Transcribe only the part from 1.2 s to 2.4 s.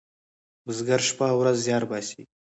او ورځ زیار باسي.